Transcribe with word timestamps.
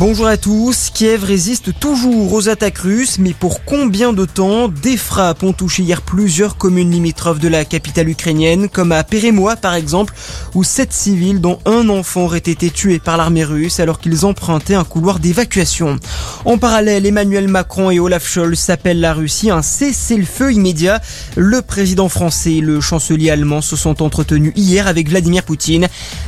Bonjour 0.00 0.26
à 0.26 0.36
tous. 0.36 0.90
Kiev 0.92 1.22
résiste 1.22 1.78
toujours 1.78 2.32
aux 2.32 2.48
attaques 2.48 2.78
russes, 2.78 3.18
mais 3.20 3.32
pour 3.32 3.64
combien 3.64 4.12
de 4.12 4.24
temps? 4.24 4.66
Des 4.66 4.96
frappes 4.96 5.44
ont 5.44 5.52
touché 5.52 5.84
hier 5.84 6.02
plusieurs 6.02 6.56
communes 6.56 6.90
limitrophes 6.90 7.38
de 7.38 7.46
la 7.46 7.64
capitale 7.64 8.08
ukrainienne, 8.08 8.68
comme 8.68 8.90
à 8.90 9.04
Pérémois 9.04 9.54
par 9.54 9.74
exemple, 9.74 10.12
où 10.54 10.64
sept 10.64 10.92
civils, 10.92 11.40
dont 11.40 11.60
un 11.64 11.88
enfant, 11.88 12.22
auraient 12.22 12.38
été 12.38 12.70
tués 12.70 12.98
par 12.98 13.16
l'armée 13.16 13.44
russe 13.44 13.78
alors 13.78 14.00
qu'ils 14.00 14.26
empruntaient 14.26 14.74
un 14.74 14.82
couloir 14.82 15.20
d'évacuation. 15.20 16.00
En 16.44 16.58
parallèle, 16.58 17.06
Emmanuel 17.06 17.46
Macron 17.46 17.92
et 17.92 18.00
Olaf 18.00 18.28
Scholz 18.28 18.70
appellent 18.70 19.00
la 19.00 19.14
Russie 19.14 19.50
à 19.50 19.58
un 19.58 19.62
cessez-le-feu 19.62 20.52
immédiat. 20.52 21.00
Le 21.36 21.62
président 21.62 22.08
français 22.08 22.54
et 22.54 22.60
le 22.60 22.80
chancelier 22.80 23.30
allemand 23.30 23.62
se 23.62 23.76
sont 23.76 24.02
entretenus 24.02 24.52
hier 24.56 24.88
avec 24.88 25.08
Vladimir 25.08 25.44
Poutine. 25.44 25.86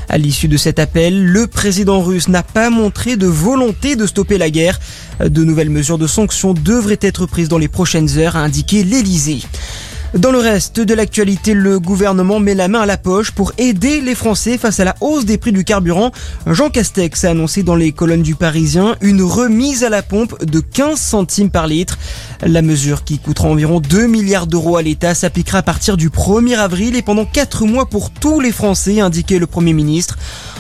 À 0.09 0.19
l'issue 0.19 0.47
de 0.47 0.57
cet 0.57 0.79
appel, 0.79 1.27
le 1.27 1.49
président 1.49 2.01
russe 2.01 2.29
n'a 2.29 2.45
pas 2.45 2.71
montré 2.71 3.17
de 3.17 3.27
volonté 3.27 3.56
volonté 3.57 3.97
de 3.97 4.05
stopper 4.05 4.37
la 4.37 4.51
guerre. 4.51 4.79
De 5.19 5.43
nouvelles 5.43 5.71
mesures 5.71 5.97
de 5.97 6.07
sanctions 6.07 6.53
devraient 6.53 6.99
être 7.01 7.25
prises 7.25 7.49
dans 7.49 7.57
les 7.57 7.69
prochaines 7.69 8.19
heures, 8.19 8.37
a 8.37 8.41
indiqué 8.41 8.85
l'Elysée. 8.85 9.41
Dans 10.15 10.31
le 10.31 10.39
reste 10.39 10.79
de 10.81 10.93
l'actualité, 10.93 11.55
le 11.55 11.81
gouvernement 11.81 12.39
met 12.39 12.55
la 12.55 12.69
main 12.69 12.81
à 12.81 12.87
la 12.87 12.99
poche 12.99 13.31
pour 13.31 13.53
aider 13.57 14.03
les 14.03 14.15
Français 14.15 14.59
face 14.59 14.79
à 14.79 14.85
la 14.85 14.95
hausse 15.01 15.25
des 15.25 15.39
prix 15.39 15.53
du 15.53 15.65
carburant. 15.65 16.13
Jean 16.47 16.69
Castex 16.69 17.25
a 17.25 17.31
annoncé 17.31 17.63
dans 17.63 17.77
les 17.77 17.93
colonnes 17.93 18.23
du 18.23 18.35
Parisien 18.35 18.97
une 19.01 19.23
remise 19.23 19.85
à 19.85 19.89
la 19.89 20.03
pompe 20.03 20.45
de 20.45 20.61
15 20.61 21.01
centimes 21.01 21.51
par 21.51 21.67
litre. 21.67 21.99
La 22.43 22.61
mesure 22.61 23.05
qui 23.05 23.19
coûtera 23.19 23.49
environ 23.49 23.81
2 23.81 24.07
milliards 24.07 24.47
d'euros 24.47 24.77
à 24.77 24.83
l'État 24.83 25.15
s'appliquera 25.15 25.59
à 25.59 25.63
partir 25.63 25.97
du 25.97 26.11
1er 26.11 26.59
avril 26.59 26.95
et 26.95 27.03
pendant 27.03 27.25
4 27.25 27.65
mois 27.65 27.87
pour 27.87 28.11
tous 28.11 28.39
les 28.39 28.53
Français, 28.53 29.01
a 29.01 29.07
indiqué 29.07 29.39
le 29.39 29.47
Premier 29.47 29.73
ministre. 29.73 30.19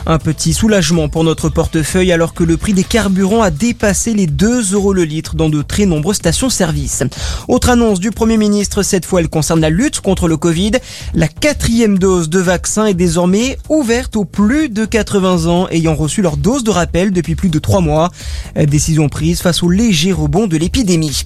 Un 0.09 0.19
petit 0.19 0.55
soulagement 0.55 1.09
pour 1.09 1.25
notre 1.25 1.49
portefeuille 1.49 2.13
alors 2.13 2.33
que 2.33 2.45
le 2.45 2.57
prix 2.57 2.73
des 2.73 2.85
carburants 2.85 3.43
a 3.43 3.51
dépassé 3.51 4.15
les 4.15 4.29
2 4.29 4.73
euros 4.73 4.93
le 4.93 5.03
litre 5.03 5.35
dans 5.35 5.49
de 5.49 5.63
très 5.63 5.85
nombreuses 5.85 6.19
stations-service. 6.19 7.03
Autre 7.49 7.71
annonce 7.71 7.99
du 7.99 8.13
Premier 8.13 8.37
ministre, 8.37 8.85
cette 8.85 9.05
fois 9.05 9.19
elle 9.19 9.29
concerne 9.29 9.61
la 9.61 9.69
lutte 9.69 10.01
contre 10.01 10.29
le 10.29 10.37
Covid. 10.37 10.71
La 11.15 11.27
quatrième 11.27 11.99
dose 11.99 12.29
de 12.29 12.39
vaccin 12.39 12.87
est 12.87 12.95
désormais 12.95 13.59
ouverte 13.69 14.15
aux 14.15 14.25
plus 14.25 14.69
de 14.69 14.85
80 14.85 15.47
ans 15.47 15.67
ayant 15.71 15.97
reçu 15.97 16.23
leur 16.23 16.37
dose 16.37 16.63
de 16.63 16.71
rappel 16.71 17.11
depuis 17.11 17.35
plus 17.35 17.49
de 17.49 17.59
3 17.59 17.81
mois. 17.81 18.13
Décision 18.55 19.09
prise 19.09 19.41
face 19.41 19.65
au 19.65 19.71
léger 19.71 20.13
rebond 20.13 20.47
de 20.47 20.57
l'épidémie. 20.57 21.25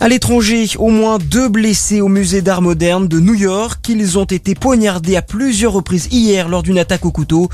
À 0.00 0.08
l'étranger, 0.08 0.66
au 0.78 0.88
moins 0.88 1.18
deux 1.18 1.48
blessés 1.48 2.00
au 2.00 2.08
musée 2.08 2.42
d'art 2.42 2.60
moderne 2.60 3.06
de 3.06 3.20
New 3.20 3.34
York. 3.34 3.88
Ils 3.88 4.18
ont 4.18 4.24
été 4.24 4.54
poignardés 4.54 5.16
à 5.16 5.22
plusieurs 5.22 5.72
reprises 5.72 6.08
hier 6.10 6.48
lors 6.48 6.64
d'une 6.64 6.78
attaque 6.78 7.06
au 7.06 7.12
couteau. 7.12 7.48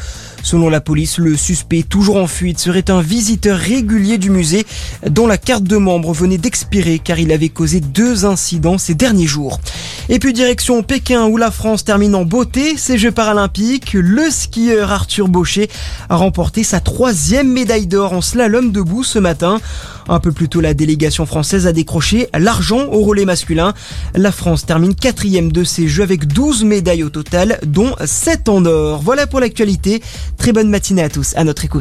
Selon 0.62 0.70
la 0.70 0.80
police, 0.80 1.18
le 1.18 1.36
suspect 1.36 1.82
toujours 1.82 2.18
en 2.18 2.28
fuite 2.28 2.60
serait 2.60 2.88
un 2.88 3.02
visiteur 3.02 3.58
régulier 3.58 4.16
du 4.16 4.30
musée 4.30 4.64
dont 5.04 5.26
la 5.26 5.36
carte 5.36 5.64
de 5.64 5.76
membre 5.76 6.12
venait 6.12 6.38
d'expirer 6.38 7.00
car 7.00 7.18
il 7.18 7.32
avait 7.32 7.48
causé 7.48 7.80
deux 7.80 8.26
incidents 8.26 8.78
ces 8.78 8.94
derniers 8.94 9.26
jours. 9.26 9.58
Et 10.14 10.18
puis 10.18 10.34
direction 10.34 10.82
Pékin 10.82 11.24
où 11.24 11.38
la 11.38 11.50
France 11.50 11.84
termine 11.84 12.14
en 12.14 12.26
beauté 12.26 12.76
ces 12.76 12.98
Jeux 12.98 13.12
paralympiques. 13.12 13.94
Le 13.94 14.28
skieur 14.28 14.92
Arthur 14.92 15.26
Baucher 15.26 15.70
a 16.10 16.16
remporté 16.16 16.64
sa 16.64 16.80
troisième 16.80 17.50
médaille 17.50 17.86
d'or 17.86 18.12
en 18.12 18.20
slalom 18.20 18.72
debout 18.72 19.04
ce 19.04 19.18
matin. 19.18 19.58
Un 20.10 20.20
peu 20.20 20.30
plus 20.30 20.50
tôt, 20.50 20.60
la 20.60 20.74
délégation 20.74 21.24
française 21.24 21.66
a 21.66 21.72
décroché 21.72 22.28
l'argent 22.38 22.88
au 22.92 23.00
relais 23.04 23.24
masculin. 23.24 23.72
La 24.14 24.32
France 24.32 24.66
termine 24.66 24.94
quatrième 24.94 25.50
de 25.50 25.64
ces 25.64 25.88
Jeux 25.88 26.02
avec 26.02 26.26
12 26.26 26.64
médailles 26.64 27.04
au 27.04 27.08
total, 27.08 27.58
dont 27.64 27.94
7 28.04 28.50
en 28.50 28.66
or. 28.66 29.00
Voilà 29.02 29.26
pour 29.26 29.40
l'actualité. 29.40 30.02
Très 30.36 30.52
bonne 30.52 30.68
matinée 30.68 31.04
à 31.04 31.08
tous, 31.08 31.32
à 31.36 31.44
notre 31.44 31.64
écoute. 31.64 31.80